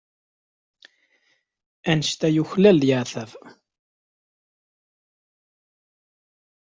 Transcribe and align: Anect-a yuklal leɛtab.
Anect-a 1.91 2.29
yuklal 2.35 2.77
leɛtab. 2.81 3.31